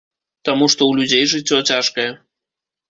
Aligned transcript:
Таму 0.49 0.69
што 0.75 0.81
ў 0.87 0.93
людзей 1.03 1.23
жыццё 1.37 1.57
цяжкае. 1.69 2.09